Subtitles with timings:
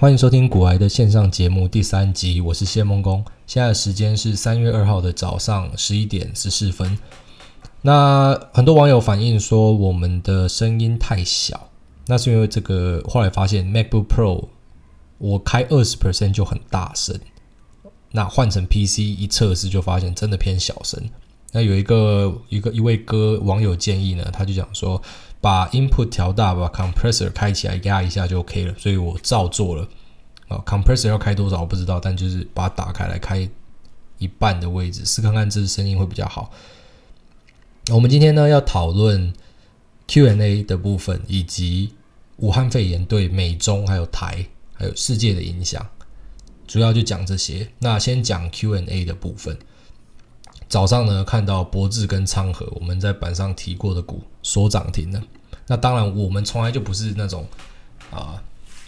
[0.00, 3.22] 欢迎收听古癌的线上节目第三集，我是谢梦工。
[3.46, 6.98] 现在的时间是三月二号的早上十一点十四分。
[7.82, 11.68] 那很多网友反映说我们的声音太小，
[12.06, 14.48] 那是因为这个后来发现 MacBook Pro
[15.18, 17.20] 我开二十 percent 就很大声，
[18.12, 20.98] 那换成 PC 一测试就发现真的偏小声。
[21.52, 25.02] 那有一个一个一位哥网友建议呢，他就讲说。
[25.40, 29.88] 把 input 调大，把 compressor 开起来压一下就 OK 了，所以我照做了。
[30.48, 33.48] 啊，compressor 要开多少我不知道，但就是把它打开来开
[34.18, 36.50] 一半的位置，试看看这声音会比较好。
[37.90, 39.32] 我们今天呢要讨论
[40.08, 41.94] Q&A 的部分，以及
[42.36, 45.88] 武汉肺炎对美中还有台还有世界的影响，
[46.66, 47.68] 主要就讲这些。
[47.78, 49.56] 那先讲 Q&A 的部分。
[50.70, 55.20] 早上呢，看到博智跟昌河，我们在板上提过的股所涨停了。
[55.66, 57.44] 那当然，我们从来就不是那种
[58.12, 58.40] 啊、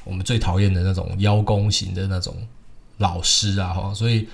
[0.05, 2.37] 我们最讨厌的那种邀功型的那种
[2.99, 4.29] 老师啊，哈，所以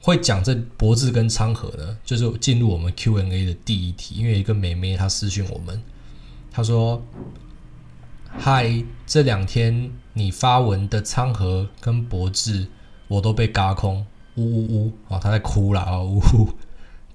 [0.00, 4.14] 会讲这博智跟昌河呢，就是进入我们 Q&A 的第一题。
[4.14, 5.78] 因为一个妹妹她私讯我们，
[6.50, 7.02] 她说
[8.38, 12.66] ：“嗨，这两天你发文的昌河跟博智，
[13.06, 14.06] 我都被嘎空，
[14.36, 16.48] 呜呜呜，啊，她在哭了啊，呜呜。”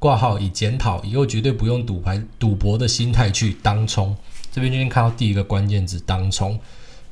[0.02, 4.18] 挂号以检讨，以后绝对不用赌牌赌博的心态去当冲。
[4.52, 6.60] 这边今天看到第一个关键字当冲，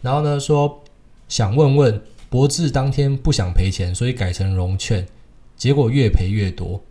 [0.02, 0.82] 然后呢说
[1.28, 2.02] 想问问
[2.32, 5.08] 博智当天不想赔钱，所以改成融券，
[5.56, 6.82] 结果越赔越多。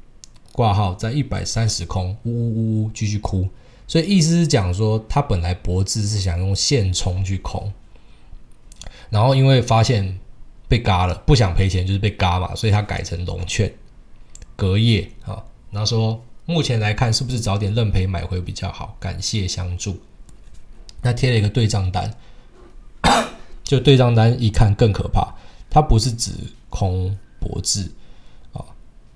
[0.52, 3.48] 挂号在一百三十空，呜呜呜呜继续哭。
[3.88, 7.72] 所以意思是讲说他本来博智是想用现冲去空，
[9.10, 10.16] 然后因为发现
[10.68, 13.74] 被嘎了，不想赔钱就是被嘎嘛，所以他改成融券，
[14.54, 15.42] 隔夜啊。
[15.70, 18.96] 然后说，目前来看，是不是早点认赔买回比较好？
[18.98, 20.00] 感谢相助。
[21.02, 22.14] 那贴了一个对账单，
[23.62, 25.34] 就对账单一看更可怕，
[25.68, 26.32] 它不是指
[26.70, 27.92] 空博智
[28.52, 28.64] 啊，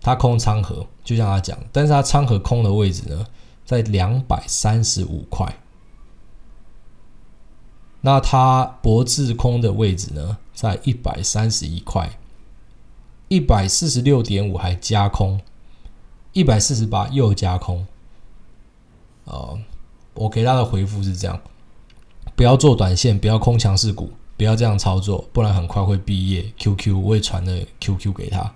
[0.01, 3.27] 它空仓盒，就像他讲，但是它仓盒空的位置呢，
[3.65, 5.57] 在两百三十五块。
[8.03, 12.19] 那它博智空的位置呢，在一百三十一块，
[13.29, 15.41] 一百四十六点五还加空。
[16.33, 17.87] 一百四十八又加空，
[19.25, 19.59] 呃，
[20.15, 21.39] 我给他的回复是这样：
[22.35, 26.45] 不要做短线，不要空强势股，不要这样操作，不然很快会毕业。
[26.59, 28.51] QQ 我也传了 QQ 给他。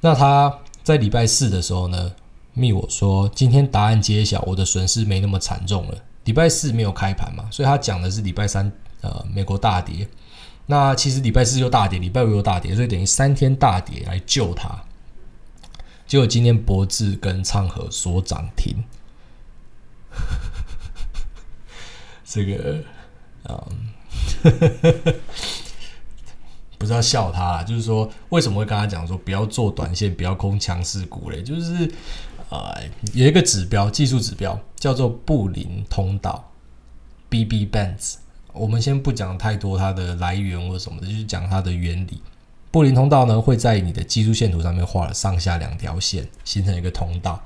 [0.00, 2.12] 那他在礼拜四的时候呢，
[2.52, 5.98] 密我说今天答案揭晓，我的损失没那么惨重了。
[6.24, 8.70] 礼拜四没有开盘嘛，所以他讲的是礼拜三，
[9.00, 10.06] 呃，美国大跌。
[10.66, 14.68] 那其实礼拜四又大跌，礼拜五又大跌，所以等于三天大跌来救他。
[16.06, 18.76] 结果今天博智跟昌河所涨停，
[22.24, 22.82] 这个
[23.48, 23.58] 嗯，
[26.78, 31.42] 不是要笑他，就是说为什么会跟他讲说不要做短线，不要空强势股嘞？
[31.42, 31.90] 就是
[32.50, 32.72] 呃
[33.12, 36.52] 有一个指标，技术指标叫做布林通道
[37.28, 38.14] （BB Bands）。
[38.52, 42.22] 我们先不讲太多它的来源或什么的，就是讲它的原理。
[42.76, 47.42] 布林通道呢，会在你的技术线图上面画了上下两条线，形成一个通道。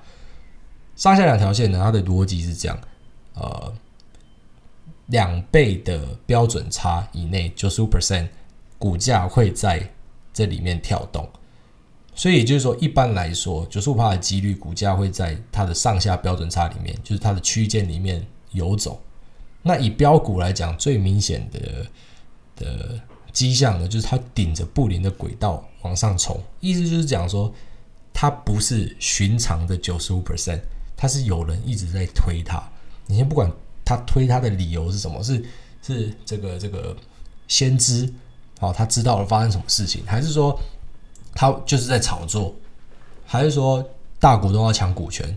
[0.96, 2.76] 上下两条线呢，它的逻辑是这样：
[3.34, 3.72] 呃，
[5.06, 8.26] 两倍的标准差以内，九十五 percent
[8.76, 9.88] 股价会在
[10.32, 11.28] 这里面跳动。
[12.12, 19.00] 所以也就是说，一般来说，九十五趴的几率，股价会在它的上下标准差里面，就是它的区间里面游走。
[19.62, 21.86] 那以标股来讲，最明显的
[22.56, 23.00] 的。
[23.32, 27.52] 迹象呢，就是它顶着布林的轨道往上冲，意思就是讲说，
[28.12, 30.60] 它不是寻常的九十五 percent，
[30.96, 32.62] 它是有人一直在推它。
[33.06, 33.50] 你先不管
[33.84, 35.44] 他推它的理由是什么，是
[35.82, 36.96] 是这个这个
[37.48, 38.12] 先知，
[38.60, 40.58] 哦，他知道了发生什么事情，还是说
[41.34, 42.54] 他就是在炒作，
[43.26, 43.84] 还是说
[44.19, 45.36] 大股东要抢股权？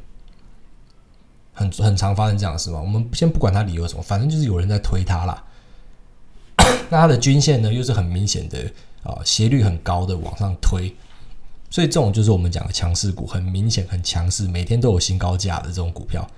[1.55, 2.81] 很很常发生这样的事嘛？
[2.81, 5.43] 我们先不管他理由什么，反正就是有人在推它啦。
[6.93, 8.71] 那它的均线呢，又是很明显的
[9.01, 10.95] 啊，斜率很高的往上推，
[11.71, 16.29] 所以这种就是我们讲的强势股，很明显很强势，每天都有新高价的这种股票，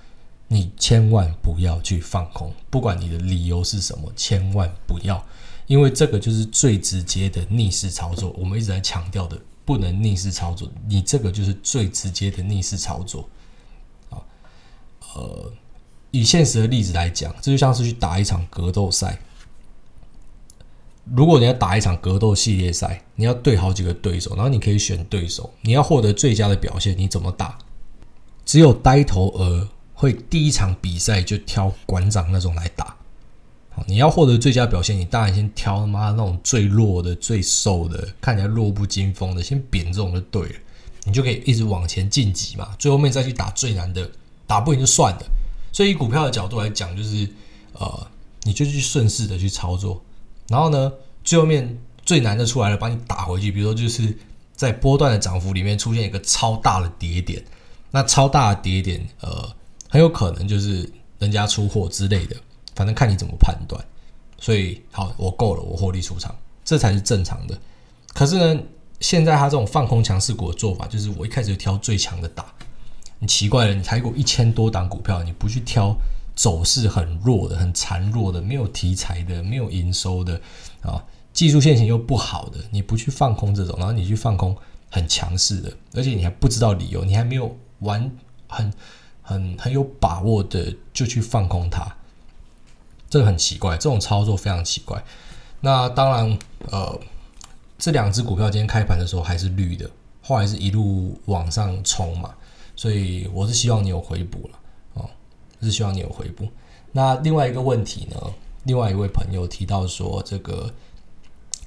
[0.48, 5.22] 你千万不要去放空，不管你的理由是什么，千万不要，
[5.66, 8.34] 因为这个就是最直接的逆势操作。
[8.38, 13.28] 我们一直在强调的，不能逆势操作，你这个就是最直接的逆势操作。
[14.08, 14.16] 啊，
[15.16, 15.52] 呃，
[16.12, 19.18] 以现实的例子来讲，这就像是去打一场格斗赛。
[21.14, 27.56] 如果你要打一场格斗系列赛，你要对好几个对手，然后你可以选对手，你要获得最佳的表现，你怎么打？
[28.44, 32.96] 只有呆头鹅会第一场比赛就挑馆长那种来打，
[33.86, 40.54] 你要获得最佳表现，你当然先挑他妈那种最弱的、最瘦的，看起来弱不禁风的，先扁这种就对了，
[41.04, 42.74] 你就可以一直往前晋级嘛。
[42.78, 44.10] 最后面再去打最难的，
[44.46, 45.22] 打不赢就算了。
[45.72, 47.28] 所以以股票的角度来讲，就是
[47.74, 48.06] 呃，
[48.42, 50.02] 你就去顺势的去操作，
[50.48, 50.92] 然后呢，
[51.24, 53.50] 最后面最难的出来了，把你打回去。
[53.50, 54.16] 比如说，就是
[54.54, 57.44] 在波段的涨幅里面出现一个超大的跌点，
[57.90, 59.48] 那超大的跌点，呃，
[59.88, 62.36] 很有可能就是人家出货之类的。
[62.74, 63.82] 反正看你怎么判断，
[64.38, 67.58] 所以好，我够了，我获利出场，这才是正常的。
[68.12, 68.62] 可是呢，
[69.00, 72.44] 现在他这种放空强势股的做法，就是我一开始就挑最强的打。
[73.18, 75.96] 你奇怪了，你台股一千多档股票，你不去挑
[76.36, 80.40] 走势很弱的、很孱弱的、没有题材的、没有营收的
[80.82, 81.02] 啊，
[81.32, 84.56] 技术线型又不好的，你不去放空这种，然后你去放空
[84.90, 88.08] 很强势的，而且你还不知道理由，你还没有完
[88.46, 88.72] 很
[89.22, 91.96] 很很有把握的就去放空它。
[93.08, 95.02] 这个很奇怪，这种操作非常奇怪。
[95.60, 96.38] 那当然，
[96.70, 97.00] 呃，
[97.78, 99.88] 这两只股票今天开盘的时候还是绿的，
[100.22, 102.34] 后来是一路往上冲嘛，
[102.74, 104.58] 所以我是希望你有回补了，
[105.66, 106.48] 是希望你有回补。
[106.92, 108.16] 那另外一个问题呢，
[108.64, 110.72] 另外一位朋友提到说，这个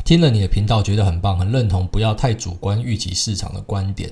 [0.03, 4.11] 听了你的频道觉得很棒，很认同，不要太主观预期市场的观点。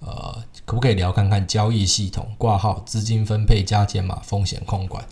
[0.00, 5.04] 呃，可不可以聊看看交易系统挂号、资金分配、加减码、风险控管？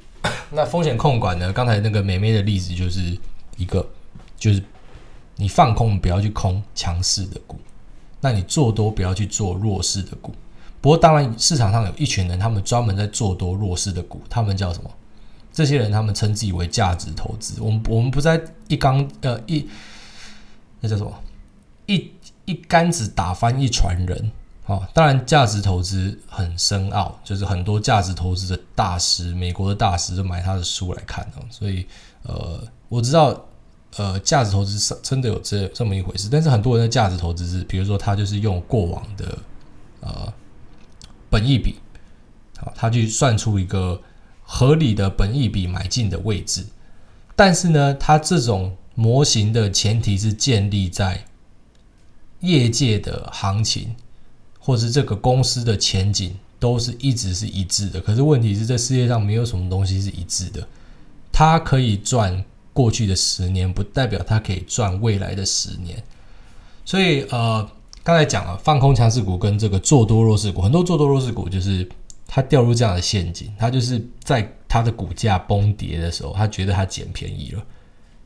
[0.50, 1.52] 那风险控管呢？
[1.52, 3.18] 刚才那个美美的例子就是
[3.56, 3.86] 一个，
[4.38, 4.62] 就是
[5.36, 7.58] 你放空不要去空强势的股，
[8.20, 10.34] 那你做多不要去做弱势的股。
[10.84, 14.90] 不过当然市场上有一群人，他们专门在做多弱势的股，他们叫什么？
[15.50, 17.58] 这些人他们称自己为价值投资。
[17.62, 18.38] 我们我们不在
[18.68, 19.66] 一竿呃一
[20.80, 21.10] 那叫什么
[21.86, 22.12] 一
[22.44, 24.30] 一竿子打翻一船人。
[24.64, 31.42] 好，当然价值投资很深奥，就是很多价值投资的大师，美国的大师都买他的书来看哦。
[31.48, 31.86] 所以，
[32.24, 33.34] 呃，我知道，
[33.96, 36.28] 呃，价值投资是真的有这这么一回事。
[36.30, 39.38] 但是很多人的价值投资是，比如说他就是用过往的
[40.00, 40.30] 呃
[41.34, 41.74] 本益比，
[42.58, 44.00] 好，他去算出一个
[44.44, 46.64] 合理的本益比买进的位置。
[47.34, 51.24] 但是呢，他这种模型的前提是建立在
[52.40, 53.96] 业界的行情。
[54.66, 60.66] 或是这个公司的前景都是一直是一致的，可是问题是，这世界上没有什么东西是一致的。
[61.30, 62.42] 它可以赚
[62.72, 66.02] 过去的十年，不代表它可以赚未来的十年。
[66.82, 67.70] 所以，呃，
[68.04, 71.88] 刚才讲了放空强势股跟这个做多弱势股，很多做多弱势股就是
[72.28, 77.64] 它掉入这样的陷阱，它就是在它的股价崩跌的时候，它觉得它捡便宜了。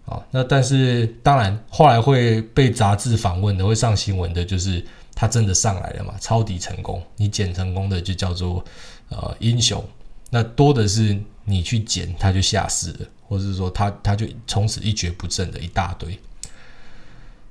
[0.04, 4.84] 啊，那但是当然后来会被杂志访问的，会上新闻的，就是。
[5.20, 6.14] 它真的上来了嘛？
[6.20, 8.64] 抄底成功，你捡成功的就叫做
[9.08, 9.84] 呃英雄。
[10.30, 16.16] 那多的是你去捡，它就下市了，或者是说它它就从此一蹶不振的一大堆。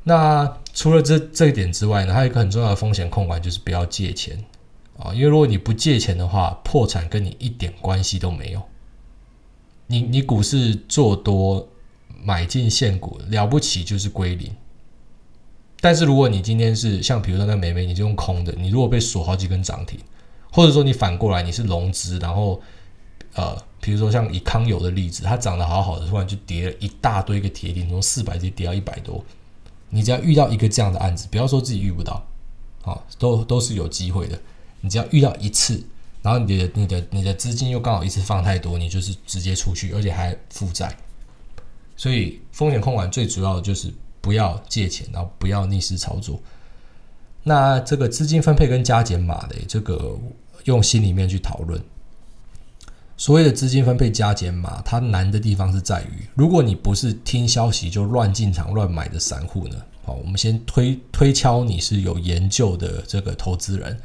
[0.08, 4.42] 那除了这这一点之外呢，还有一个很重要的风险控管，就是不要借钱
[4.98, 8.62] 啊，因为如果你不借钱的话，破产跟你一点关系都没有。
[9.88, 11.68] 你你股市做多
[12.24, 14.50] 买进现股了不起就是归零。
[15.82, 20.00] 但是如果你今天是像比如说那美美，你就用空的，你如果被锁好几根涨停，
[20.54, 22.62] 或者说你反过来你是融资，然后
[23.34, 29.22] 呃，比如说像以康友的例子，它涨得好好的，突然就跌了一大堆个铁定，从四百跌跌到一百多，
[29.90, 32.26] 你只要遇到一个这样的案子，不要说自己遇不到，
[32.84, 34.40] 啊，都都是有机会的。
[34.82, 35.84] 你只要遇到一次，
[36.22, 40.96] 然后你的你的你的资金又刚好一次放太多，你就是直接出去，而且还负债。
[41.96, 43.94] 所以风险控管最主要的就是。
[44.20, 46.38] 不要借钱，然后不要逆势操作。
[47.44, 50.20] 那这个资金分配跟加减码的这个，
[50.66, 51.82] 用心里面去讨论。
[53.18, 64.00] 所谓的资金分配加减码，它难的地方是在于，如果你不是听消息就乱进场乱买的散户呢，好，我们先推推敲你是有研究的这个投资人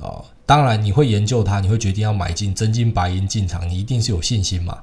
[0.00, 4.78] 啊，当然你会研究它，你会决定要买进真金白银进场，你一定是有信心嘛。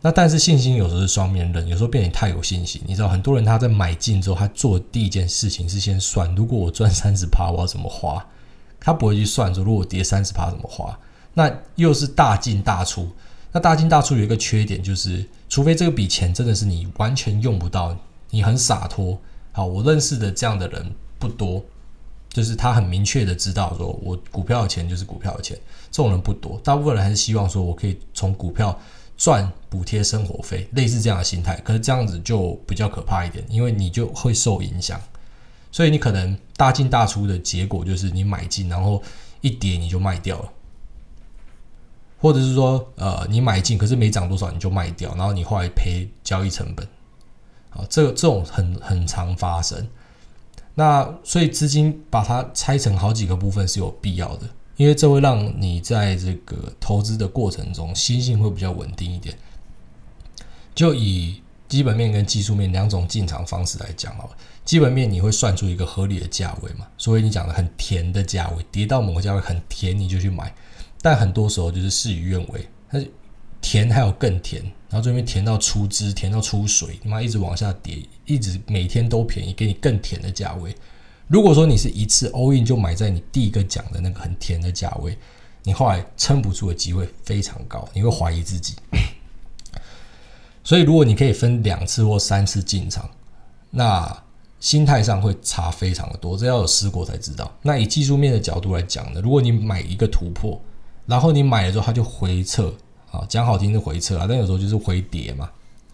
[0.00, 2.80] 那但是信心有时候是双面刃，有时候变得太有信心。
[2.86, 8.26] 你知道很多人他在买进之后，他做第一件事情是先算，如果我赚三十趴，我要怎么花？
[8.80, 10.98] 他不会去算说，如果跌三十趴怎么花？
[11.34, 13.10] 那又是大进大出。
[13.52, 17.96] 那大进大出有一个缺点就是，除非这个笔钱真的是你完全用不到，
[18.30, 19.18] 你很洒脱。
[19.52, 21.62] 好，我认识的这样的人不多，
[22.30, 25.56] 就是他很明确的知道说，我股票的钱就是股票的钱，
[25.90, 26.60] 这种人不多。
[26.64, 28.78] 大部分人还是希望说我可以从股票。
[29.16, 35.00] 赚补贴生活费，类似这样的心态，可是这样子就比较可怕一点，因为你就会受影响，
[35.70, 39.00] 所以你可能大进大出的结果就是你买进，然后
[39.40, 40.52] 一跌你就卖掉了，
[42.24, 46.88] 或者是说呃你买进可是没涨多少你就卖掉，然后你后来赔交易成本，
[47.68, 49.86] 啊，这这种很很常发生。
[50.74, 59.36] 那所以资金把它拆成好几个部分是有必要的，因为这会让你在这个投资的过程中心性会比较稳定一点。
[60.74, 64.30] 就以基本面跟技术面两种进场方式来讲好了，
[64.64, 70.54] 基本面你会算出一个合理的价位嘛，所以你讲的很甜的价位，跌到某个价位很甜你就去买，
[71.04, 72.98] 但很多时候就是事与愿违，它
[73.60, 80.74] 甜还有更甜，然后这边甜到出汁，甜到出水，你妈一直往下跌，一直每天都便宜，给你更甜的价位。
[81.28, 85.14] 如果说你是一次 all in 就买在你第一个讲的那个很甜的价位，
[85.62, 88.74] 你后来撑不住的机会非常高，你会怀疑自己。
[90.64, 93.10] 所以，如果你可以分两次或三次进场，
[93.68, 94.24] 那
[94.58, 96.34] 心态上会差非常的多。
[96.38, 97.54] 这要有试过才知道。
[97.60, 100.58] 那以技术面的角度来讲呢，如果你买一个突破，
[101.06, 102.72] 然后你买了之后它就回撤
[103.10, 105.50] 啊，讲好听的回撤啊，但有时候就是回跌嘛，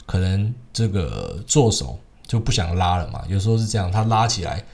[0.07, 3.23] 可能这个做手就不想拉了嘛。
[3.29, 4.65] 有时候是这样，它拉起来，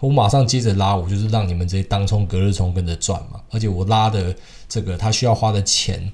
[0.00, 3.40] 我马上接着拉，我就是让你们这些当冲、隔日冲跟着赚嘛。
[3.50, 4.34] 而且我拉的
[4.68, 6.12] 这个，它需要花的钱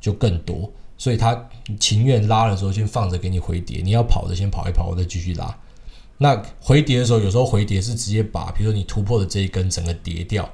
[0.00, 0.70] 就更多。
[0.98, 1.38] 所以他
[1.78, 5.54] 情愿拉的时候先放着给你回跌，你要跑的先跑一跑，我再继续拉。
[6.16, 10.48] 那回跌的时候，有时候回跌是直接把，比如说你突破的这一根整个跌掉。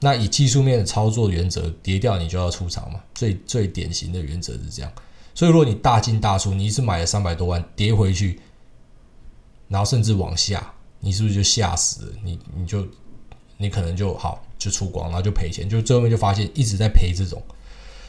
[0.00, 3.00] 那以技术面的操作原则，跌掉你就要出场嘛。
[3.14, 4.92] 最最典型的原则是这样。
[5.34, 8.40] 所以如果你大进大出，你一次买了三百多万，跌回去，
[9.68, 12.12] 然后甚至往下，你是不是就吓死了？
[12.22, 12.86] 你你就
[13.56, 17.42] 你可能就好就出光，然后就赔钱，就最后面就发现一直在赔这种。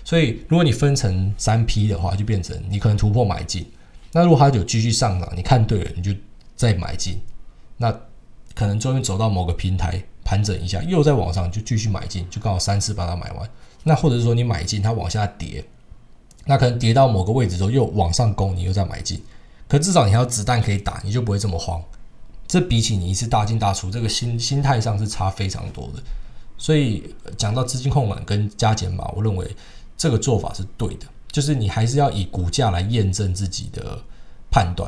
[0.04, 3.70] 所以，如果你分成三批的话，就变成你可能突破买进。
[4.14, 6.18] 那如果它有继续上涨，你看对了，你就
[6.56, 7.20] 再买进。
[7.76, 7.92] 那
[8.56, 13.50] 可能终于走到某个平台盘整一下，又在往上就继续买进，就刚好三次把它买完。
[13.86, 15.64] 那或者是说你买进它往下跌，
[16.46, 19.24] 那可能跌到某个位置之后又往上攻，你又再买进。
[19.70, 21.82] 可至少你还有子弹可以打，你就不会这么慌。
[22.46, 26.04] 这比起你一次大进大出，这个心心态上是差非常多的。
[26.58, 29.56] 所以讲到资金控管跟加减码，我认为。
[30.00, 34.00] 这个做法是对的，就是你还是要以股价来验证自己的
[34.52, 34.88] 判断，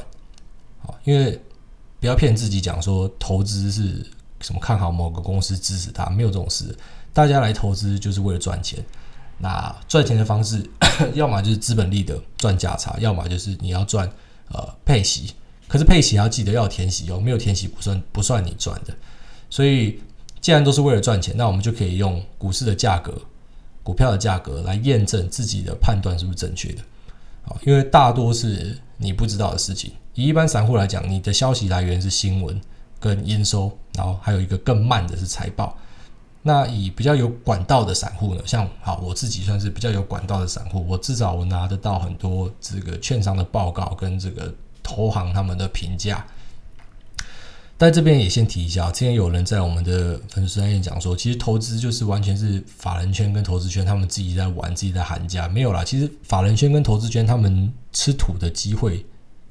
[0.83, 1.41] 好，因为
[1.99, 4.05] 不要骗自己讲说投资是
[4.41, 6.75] 什么看好某个公司支持它，没有这种事。
[7.13, 8.83] 大家来投资就是为了赚钱，
[9.37, 10.63] 那赚钱的方式，
[11.13, 14.09] 要么就是资本利得赚价差，要么就是你要赚
[14.49, 15.33] 呃配息。
[15.67, 18.93] 可是配息要记得要填息哦，没有填息不算不算你赚的。
[19.49, 19.99] 所以
[20.41, 23.13] 既然都是为了赚钱，那我们就可以用股市的价格。
[23.81, 26.81] 股票的价格来验证自己的判断是不是正确的，
[27.45, 29.91] 啊，因为大多是你不知道的事情。
[30.13, 32.59] 以一般散户来讲，你的消息来源是新闻
[32.99, 35.77] 跟营收，然后还有一个更慢的是财报。
[36.41, 46.25] 那以比较有管道的散户呢，像好我自己算是比较有管道的散户，我至少我拿得到很多这个券商的报告跟这个投行他们的评价。
[47.77, 55.83] 在这边也先提一下，之前有人在我们的粉丝专页讲说，其实投资就是完全是法人圈跟投资圈他们自己在玩，自己在喊价，没有啦。
[55.83, 59.05] 其实法人圈跟投资圈他们吃土的机会，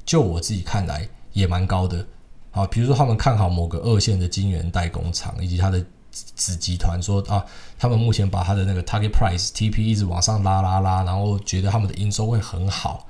[0.05, 2.07] 就我自己看来也蛮高的。
[2.51, 7.45] 好，比如说他们看好某个二线的晶圆代工厂以及他的子集团，说啊，
[7.79, 13.07] 他们目前把他的那个 target price TP 一直往上拉拉拉，然后觉得他们的营收会很好，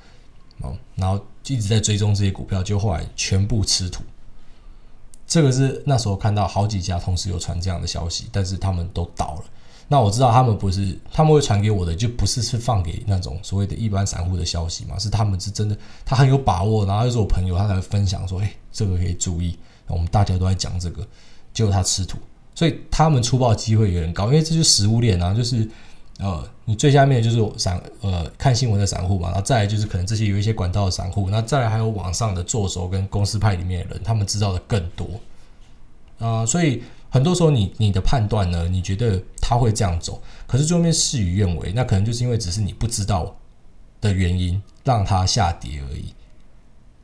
[0.60, 4.02] 哦然后一直在追踪这些股票，就后来全部吃土。
[5.26, 9.44] 这个是那时候看到好几家同时有传这样的消息，但是他们都倒了。
[9.90, 14.98] 那我知道他们不是，他们会传给我的，就不是是放给那种所谓的一般散户的消息嘛？
[14.98, 19.58] 是他们是真的，他很有把握，然后又是我朋友，他才会分享说：“哎，这个可以注意。”
[19.88, 21.06] 我们大家都在讲这个，
[21.52, 22.18] 结果他吃土，
[22.54, 25.68] 所以他们出爆机会有点高，因为这就是食物链啊，就是。
[26.20, 35.08] 呃，你最下面就是散呃看新闻的散户嘛，然后再来就是可能这些有一些管道的散户，那再来还有网上的做手跟公司派里面的人，他们知道的更多
[36.18, 43.32] 啊、所以很多时候你你的判断呢，你觉得他会这样走，可是最后面事与愿违，那可能就是因为只是你不知道
[44.00, 46.12] 的原因让它下跌而已。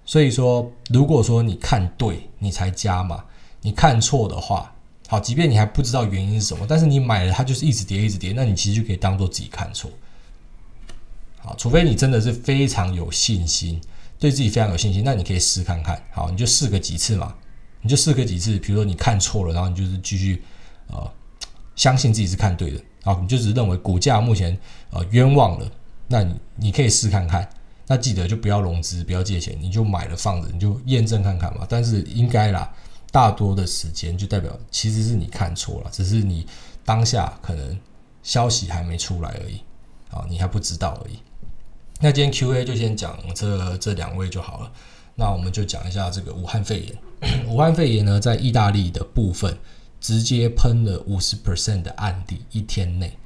[0.05, 3.25] 所以说，如果说你看对，你才加嘛；
[3.63, 4.71] 你看错的话。
[5.07, 9.91] 好，即便你还不知道原因是什么，但是你买了它就是一直跌，一直跌，那你其实就可以当做自己看错。
[11.41, 13.79] 好，除非你真的是非常有信心，
[14.19, 16.03] 对自己非常有信心，那你可以试看看。
[16.11, 17.35] 好，你就试个几次嘛，
[17.83, 18.59] 你就试个几次。
[18.59, 20.43] 比如说你看错了，然后你就是继续
[20.89, 21.07] 呃
[21.77, 22.81] 相信自己是看对的。
[23.03, 24.59] 好，你就只是认为股价目前
[24.89, 25.71] 呃冤枉了，
[26.09, 27.47] 那你你可以试看看。
[27.87, 31.67] 那记得就不要融资，不要借钱，你就买了放着，你就验证看看嘛。
[31.69, 32.73] 但是应该啦。
[33.12, 36.45] 大多的时间就代表其实是你看错了，只是你
[36.85, 37.79] 当下可能
[38.25, 39.61] 消息还没出来而已。
[40.11, 41.21] 啊，你还不知道而已。
[42.00, 44.73] 那今天 Q&A 就先讲这这两位就好了。
[45.14, 47.47] 那我们就讲一下这个武汉肺炎。
[47.47, 49.57] 武汉肺炎呢，在意大利的部分
[50.00, 53.17] 直接喷了五十 percent 的案例一天内。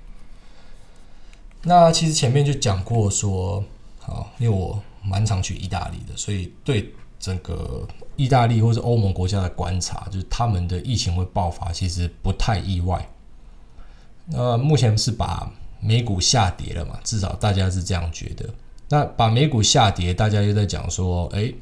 [1.63, 3.65] 那其实前面就讲过说，
[4.09, 7.87] 好，因为我蛮常去意大利的，所以对整个
[8.17, 13.07] 意大利或是欧盟国家的观察，就是他们的疫情会爆发，其实不太意外。
[14.27, 15.51] 那目前是把
[15.81, 16.99] 美股下跌了嘛？
[17.05, 18.49] 至少大家是这样觉得。
[18.89, 21.53] 那把美股下跌，大家又在讲说，哎，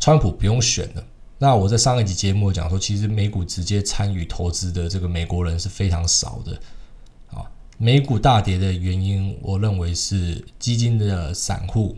[0.00, 1.04] 川普不用选了。
[1.38, 6.58] 那我在上一集节目讲说，其实美股直接参与投资的这个美国人是非常少的。
[7.82, 11.96] 美股大跌的原因，我认为是基金的散户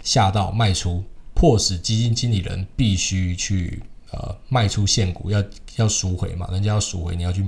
[0.00, 1.02] 吓到卖出，
[1.34, 3.82] 迫使基金经理人必须去
[4.12, 5.42] 呃卖出现股，要
[5.74, 7.44] 要赎回嘛，人家要赎回，你要去。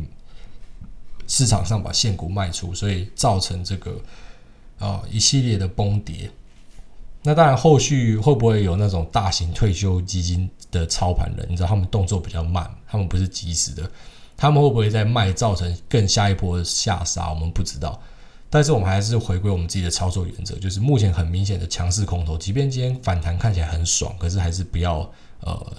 [1.28, 4.00] 市场上把现股卖出，所以造成这个
[4.80, 6.28] 啊、一系列的崩跌。
[7.22, 11.46] 那当然，后续会不会有那种大型退休基金的操盘人？
[11.48, 13.88] 你知道他们动作比较慢，他们不是及时的，
[14.40, 17.28] 他们会不会在卖，造成更下一波的下杀？
[17.28, 18.00] 我们不知道。
[18.48, 25.00] 但是我们还是回归我们自己的操作原则，就是目前很明显的强势空头，即便今天反弹看起来很爽，可是还是不要
[25.40, 25.76] 呃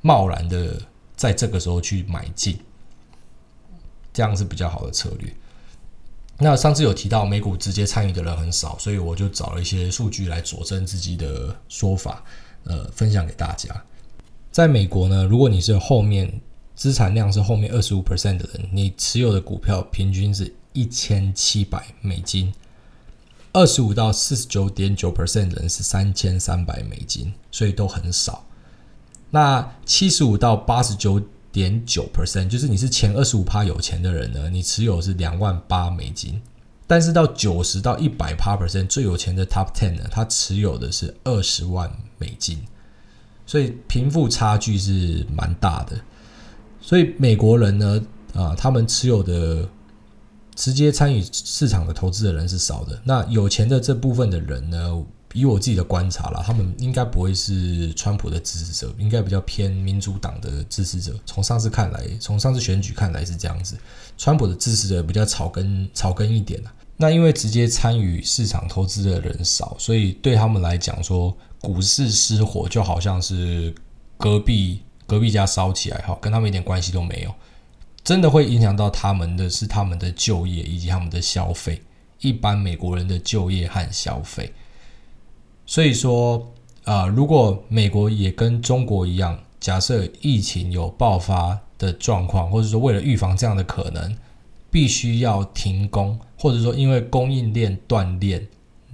[0.00, 0.82] 贸然的
[1.14, 2.58] 在这个时候去买进。
[4.12, 5.32] 这样是比较好的策略。
[6.38, 12.24] 那上次有提到美股直接参与的人很少，所以我就找了一些数据来佐证自己的说法，
[12.64, 13.70] 呃，分享给大家。
[14.50, 16.40] 在美国呢，如果你是后面
[16.80, 22.50] 资产量是后面二十五 percent 的人，你持有的股票平均是一千七百美金；
[23.52, 28.46] 二十五到四十九点九 percent 的人是三千三百美金，所以都很少。
[29.28, 31.22] 那七十五到八十九。
[31.52, 36.40] 点九 percent，就是你是前二十五趴有钱的人呢，你持有是两万八美金，
[36.86, 42.56] 但是到九十到一百趴 percent 最有钱的 top ten 呢，他持有的是二十万美金，
[43.44, 46.00] 所以贫富差距是蛮大的。
[46.80, 48.02] 所以美国人呢，
[48.34, 49.68] 啊，他们持有的
[50.54, 55.04] 直接参与市场的投资的人是少的，那有钱的这部分的人呢？
[55.32, 61.14] 以我自己的观察啦，他们应该不会是川普的支持者，应该比较偏民主党的支持者。
[61.24, 63.76] 从上次看来，从上次选举看来是这样子，
[64.18, 66.60] 川普的支持者比较草根草根一点。
[66.96, 73.72] 那因为直接参与市场投资的人少，所以对他们来讲说，股市失火就好像是
[74.18, 77.34] 隔壁隔壁家烧起来哈，跟他们一点关系都没有。
[78.04, 81.82] 真的会影响到他们的是他们的就业以及他们的消费，
[82.20, 84.52] 一般美国人的就业和消费。
[85.66, 86.38] 所以说，
[86.84, 94.16] 啊、呃，如果美国也跟中国一样，假设疫情有爆发的状况，或者说为了预防这样的可能，
[94.70, 98.46] 必须要停工，或者说因为供应链断裂，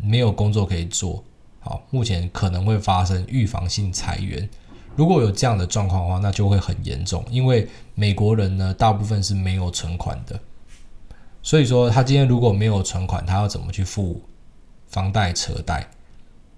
[0.03, 1.23] 没有工作可以做，
[1.61, 4.49] 好，目前可能会发生预防性裁员。
[4.97, 10.41] 如果有这样的状况的话，那就会很严重，因为美国人呢，大部分是没有存款的，
[11.43, 14.23] 所以说他今天如果没有存款，他要怎么去付
[14.87, 15.87] 房贷、车贷？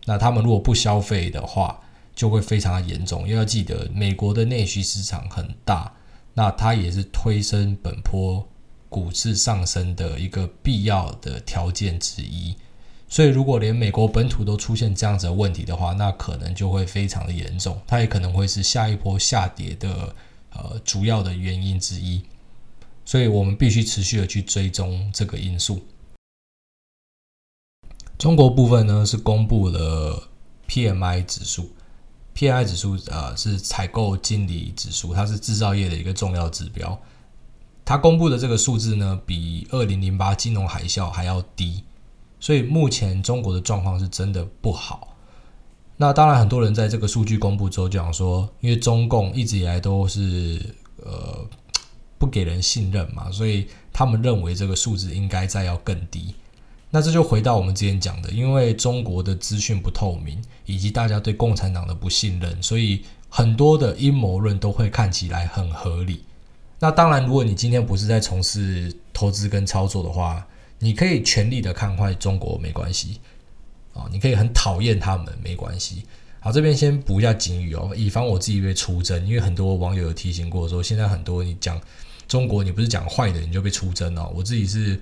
[0.07, 1.79] 那他们如果不消费的话，
[2.15, 3.23] 就会非常的严重。
[3.23, 5.93] 因为要记得，美国的内需市场很大，
[6.33, 8.47] 那它也是推升本波
[8.89, 12.57] 股市上升的一个必要的条件之一。
[13.09, 17.81] 所以，如果连美国本土都出现这样子的问题的话，那可能就会非常的严重。
[17.87, 20.15] 它也可能会是下一波下跌的
[20.51, 22.23] 呃主要的原因之一。
[23.07, 25.83] 所以我们必须持续的去追踪这个因素。
[28.19, 30.29] 中国部分呢，是公布了
[30.69, 31.71] PMI 指数
[32.35, 37.01] ，PMI 指数啊、呃、是采购经理指数，它是制造业的一个重要指标。
[37.87, 41.85] 它公布的这个数字呢，比二零零八金融海啸还要低，
[42.41, 45.17] 所以目前中国的状况是真的不好。
[45.97, 50.61] 那当然，很多人在这个数据公布之后就讲说，因为中共一直以来都是
[51.05, 51.45] 呃
[52.19, 56.35] 不给人信任嘛，所以他们认为这个数字应该再要更低。
[56.91, 66.23] 那这就回到我们之前讲的，因为中国的资讯不透明，以及大家对共产党的不信任，所以很多的阴谋论都会看起来很合理。
[66.79, 70.47] 那当然，如果你今天不是在从事投资跟操作的话，
[70.79, 73.21] 你可以全力的看坏中国没关系
[73.95, 76.05] 啊，你可以很讨厌他们没关系。
[76.41, 81.81] 好，这边先补一下警语哦，以防我自己被出征，因为很多网友有提醒过说，现在很多你讲
[82.27, 84.33] 中国，你不是讲坏的，你就被出征哦。
[84.35, 85.01] 我自己是。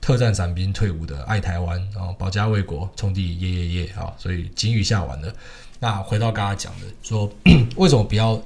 [0.00, 4.12] 特战伞兵退伍的爱台湾啊，保家卫国，冲第一耶耶耶啊！
[4.18, 5.34] 所以警语下完了。
[5.80, 7.32] 那回到刚刚讲的，说
[7.76, 8.38] 为什么不要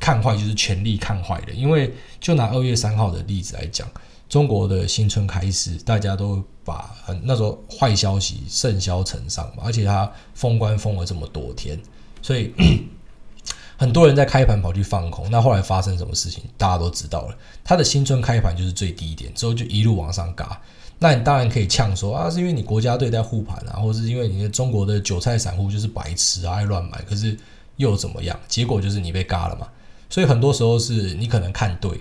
[0.00, 1.52] 看坏，就是全力看坏的？
[1.52, 3.88] 因为就拿二月三号的例子来讲，
[4.28, 11.80] 中国的新春开始，大家都把很那时候坏消息甚嚣尘上嘛，而且他封关封了这么多天，
[12.20, 12.52] 所以
[13.78, 15.30] 很多人在开盘跑去放空。
[15.30, 17.36] 那后来发生什么事情，大家都知道了。
[17.64, 20.60] 他的新春开盘就是最低点，之后就一路往上嘎。
[20.98, 27.00] 那你当然可以呛说啊，是因为你国家队在护盘啊，或是因为你的中国的韭菜散户就是白痴啊，爱乱买。
[27.08, 27.38] 可是
[27.76, 28.38] 又怎么样？
[28.48, 29.68] 结果就是你被嘎了嘛。
[30.10, 32.00] 所以很多时候是你可能看对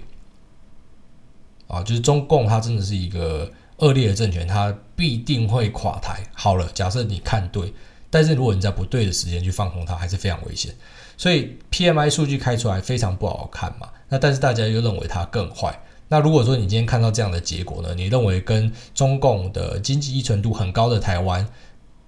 [1.67, 6.23] 啊，就是中共它真的是一个恶劣的政权，它必定会垮台。
[6.33, 7.73] 好了，假设你看对，
[8.09, 10.73] 但是如果你在不对的时间去放空它，还是非常危险。
[11.17, 13.89] 所以 PMI 数据开出来非常不好看嘛。
[14.09, 15.77] 那但是大家又认为它更坏。
[16.09, 17.93] 那如果说你今天看到这样的结果呢？
[17.93, 21.45] 你认为跟中共的经济依存度很高的台湾，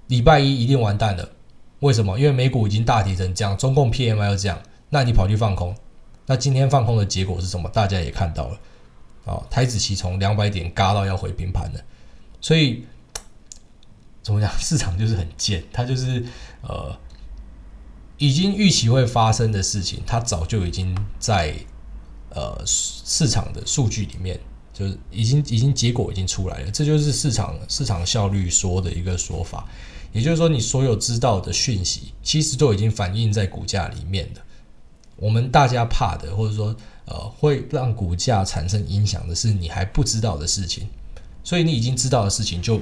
[0.07, 1.27] 礼拜一一定完蛋了？
[1.81, 2.17] 为什么？
[2.17, 4.57] 因为美股已经大跌成这样，中共 PMI 又这样，
[4.89, 5.75] 那你跑去放空？
[6.27, 7.69] 那今天放空的结果是什么？
[7.73, 8.57] 大家也看到了，
[9.29, 11.79] 啊，台指期从两百点嘎到要回平盘了，
[12.41, 12.83] 所以
[14.23, 14.51] 怎么讲？
[14.59, 16.25] 市场就是很贱，它就是
[16.61, 16.97] 呃，
[18.17, 21.55] 已经预期会发生的事情，它早就已经在。
[22.31, 24.39] 呃，市场的数据里面
[24.71, 29.67] 就是已经已经结果已经出来了，这就是市场市场效率说的一个说法。
[30.11, 34.41] 也就是说，你所有知道的讯息，其实都已经反映在股价里面的。
[35.15, 36.75] 我们大家怕的，或者说
[37.09, 40.87] 呃，会让股价产生影响的是你还不知道的事情。
[41.43, 42.79] 所以你已经知道的事情就。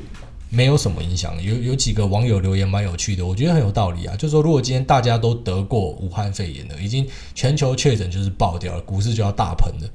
[0.50, 1.44] 没有什么影响。
[1.44, 4.16] 有有几个网友留言蛮有趣的，我觉得很有道理啊。
[4.16, 9.90] 就是说，如果今天大家都得过武汉肺炎了，已经全球确诊就是爆掉了，股市就要大喷了。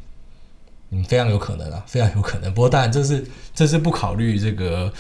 [0.91, 2.53] 嗯，非常有可能啊，非常有可能。
[2.53, 4.93] 不过当然，这是这是不考虑这个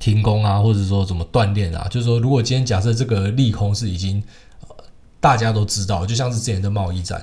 [0.00, 1.86] 停工啊，或者说怎么锻炼啊。
[1.90, 4.22] 就是说，如果今天假设这个利空是已经
[4.66, 4.76] 呃
[5.20, 7.22] 大家都知道，就像是之前的贸易战。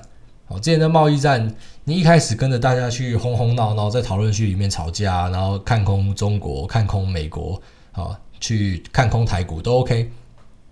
[0.51, 1.55] 哦，之前的贸易战。
[1.83, 7.59] 你一开始跟着大家去哄哄闹闹，在讨论区里面吵架，然后看空中国、看空美国，
[7.91, 10.11] 啊，去看空台股都 OK。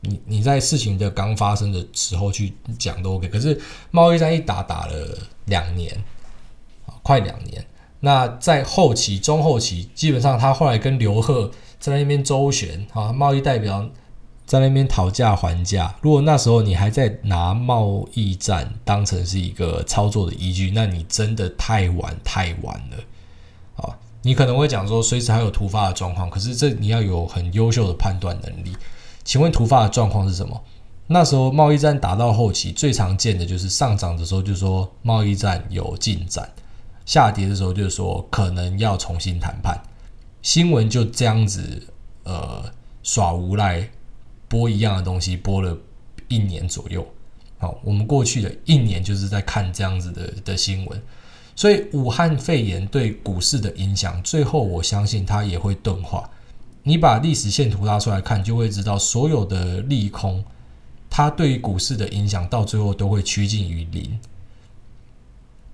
[0.01, 3.27] 你你在事情的刚发生的时候去讲都 OK。
[3.27, 5.91] 可是贸易战一打打了两年，
[6.85, 7.65] 啊，快两年。
[8.01, 13.89] 那在后期、中后期，基本上他后来跟刘鹤在那边周旋，啊，贸易代表。
[14.49, 22.97] 在那边讨价还价，如果那时候你还在拿贸易战当成是一个操作的依据，那你真的太晚太晚了
[23.75, 23.95] 啊！
[24.23, 28.75] 你可能会讲说，随时还有突发的状况，可是这你要有很优秀的判断能力。
[29.23, 30.59] 请问突发的状况是什么？
[31.05, 36.49] 那时候贸易战打到后期，最常见的就是上涨的时候就说贸易战有进展，
[37.05, 39.79] 下跌的时候就说可能要重新谈判。
[40.41, 41.83] 新闻就这样子，
[42.23, 42.63] 呃，
[43.03, 43.87] 耍无赖。
[44.49, 45.77] 播一样的东西播了
[46.27, 47.07] 一年左右，
[47.59, 51.01] 好，我们过去的一年就是在看这样子的的新闻，
[51.55, 56.29] 所以武汉肺炎对股市的影响，最后我相信它也会钝化。
[56.83, 60.43] 你把历史线图拉出来看，就会知道所有的利空，
[61.09, 64.19] 它对于股市的影响到最后都会趋近于零。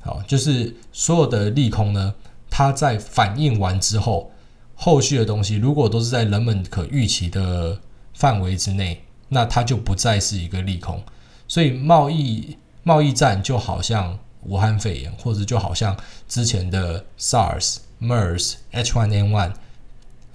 [0.01, 2.13] 好，就是所有的利空呢，
[2.49, 4.31] 它在反应完之后，
[4.75, 7.79] 后续的东西如果都是在人们可预期的。
[8.15, 11.03] 范围之内，那它就不再是一个利空，
[11.47, 15.95] 所以贸易贸易战就好像武汉肺炎，或者就好像
[16.27, 19.53] 之前的 SARS、MERS、H1N1。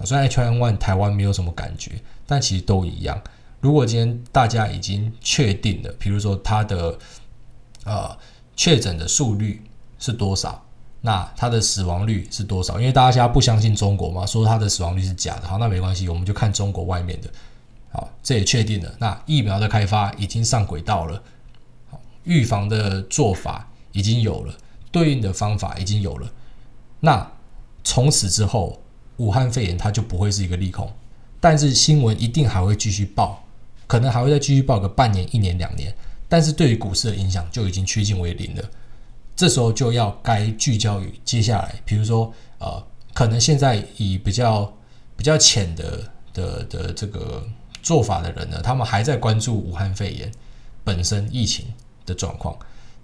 [0.03, 1.91] 虽然 H1N1 台湾没有什么感觉，
[2.25, 3.21] 但其实都一样。
[3.59, 6.97] 如果今天大家已经确定了，比如说它的
[7.85, 8.17] 呃
[8.55, 9.63] 确诊的数率
[9.99, 10.63] 是多少，
[11.01, 12.79] 那它的死亡率是多少？
[12.79, 15.47] 因为大家不相信中国嘛，说它的死亡率是假的。
[15.47, 17.29] 好，那没关系，我们就看中国外面的。
[18.23, 18.95] 这也确定了。
[18.99, 21.23] 那疫苗的开发已经上轨道了，
[21.89, 24.53] 好，预防的做法已经有了，
[24.91, 26.31] 对应的方法已经有了。
[26.99, 27.31] 那
[27.83, 28.79] 从此之后，
[29.17, 30.91] 武汉肺炎它就不会是一个利空，
[31.39, 33.43] 但是新闻一定还会继续报，
[33.87, 35.91] 可能还会再继续报个半年、一年、两年。
[36.29, 38.63] 但是对于股市的影响就已经趋近为零了。
[39.35, 42.81] 这时候就要该聚焦于接下来，比如说呃，
[43.13, 44.71] 可能现在以比较
[45.17, 45.99] 比较浅的
[46.33, 47.43] 的的这个。
[47.81, 50.31] 做法的人呢，他们还在关注武汉肺炎
[50.83, 51.65] 本身疫情
[52.05, 52.55] 的状况，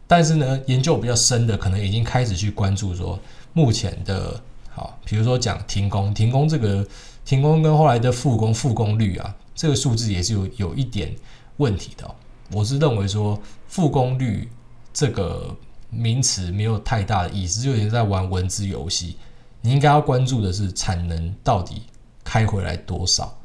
[0.08, 3.20] 但是呢，研究比较深的可能已经开始去关注说
[3.54, 6.86] 目前的，好，比如说讲停工，停工这个
[7.26, 11.16] 停工跟后来的复工复工率啊，这个数字也是有有一点
[11.58, 12.10] 问题的。
[12.52, 14.48] 我是认为说复工率
[14.94, 15.56] 这个
[15.90, 19.18] 名词没有太大的意思，就有点在玩文字游戏。
[19.62, 21.82] 你应该要关注的是产能到底
[22.24, 23.38] 开回来多少。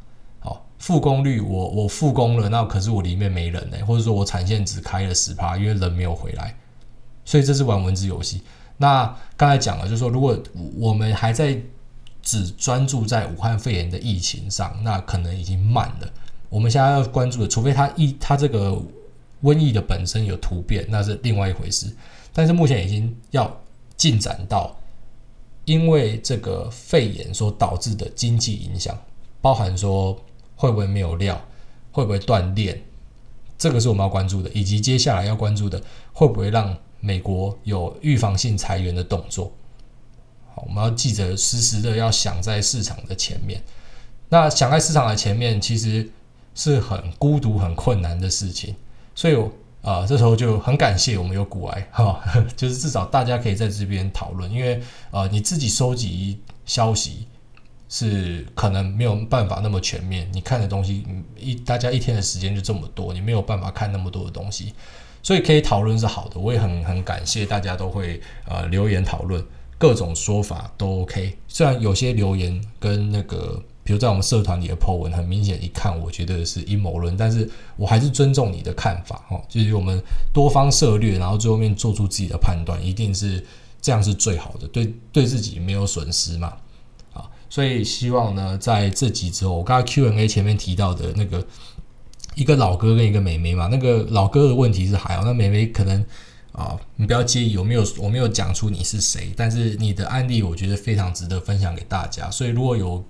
[0.82, 6.52] 复工率，我我复工了，那可是我里面没人呢，或者说我产线只开了十趴，因为人没有回来，
[7.24, 8.42] 所以这是玩文字游戏。
[8.78, 10.36] 那刚才讲了，就是说，如果
[10.76, 11.56] 我们还在
[12.20, 16.12] 只专注在武汉肺炎的疫情上，那可能已经慢了。
[16.48, 18.76] 我们现在要关注的，除非它疫它这个
[19.44, 21.86] 瘟疫的本身有突变，那是另外一回事。
[22.32, 23.56] 但是目前已经要
[23.96, 24.76] 进展到，
[25.64, 28.98] 因为这个肺炎所导致的经济影响，
[29.40, 30.20] 包含说
[30.62, 31.44] 会不会没有料，
[31.90, 32.80] 会不会断电，
[33.58, 39.50] 这个是我们要关注的，以及接下来要关注的，会不会让美国有预防性裁员的动作。
[40.54, 43.60] 好，我们要记着时时的要想在市场的前面。
[44.28, 46.08] 那想在市场的前面，其实。
[46.54, 48.76] 是很孤独、很困难的事情，
[49.14, 49.34] 所以
[49.80, 52.22] 啊、这时候就很感谢我们有股癌哈，
[52.54, 54.78] 就是至少大家可以在这边讨论，因为
[55.12, 57.26] 呃，你自己收集消息
[57.94, 61.04] 是可能没有办法那么全面，你看的东西
[61.38, 64.72] 一大家一天的时间就这么多，你没有办法看那么多的东西，
[65.22, 69.44] 所以可以讨论是好的，我也很很感谢大家都会呃留言讨论，
[69.76, 73.62] 各种说法都 OK，虽然有些留言跟那个。
[73.84, 80.00] 比如在我们社团里的 po 文，很明显一看，我觉得是阴谋论，但是我还是尊重你的看法，哈，就是我们
[80.32, 83.44] 多方涉猎，然后最后面做出自己的判断，一定是
[83.80, 86.56] 这样是最好的，对对自己没有损失嘛，
[87.52, 91.46] 所以希望呢，在这集之后，我刚刚 Q&A 前面提到的那个
[92.34, 96.02] 一个老哥跟一个妹妹嘛，那个老哥的问题是还好，那妹妹可能
[96.52, 103.04] 啊，你不要介意有没有我没有讲出你是谁，但是你的案例我觉得非常值得分享给大家，所以如果有。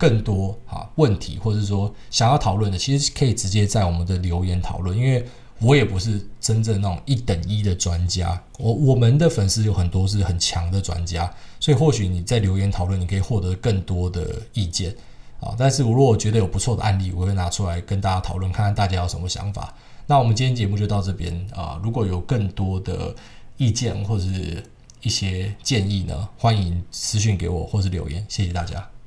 [0.00, 4.96] 更多啊问题，或者说想要讨论的，其实可以直接在我们的留言讨论。
[4.96, 5.22] 因为
[5.60, 14.94] 我也不是真正那种一等一的专家，我我们的粉丝有很多是很强的专家，所以或许你在留言讨论，你可以获得更多的意见
[15.38, 15.54] 啊。
[15.58, 19.74] 但是我如果觉得有不错的案例，我会拿出来跟大家讨论，看看大家有什么想法。
[20.06, 21.78] 那我们今天节目就到这边啊。
[21.84, 23.14] 如果有更多的
[23.58, 24.64] 意见或者是
[25.02, 28.24] 一些建议呢，欢迎私信给我或是留言。
[28.28, 28.99] 谢谢大家。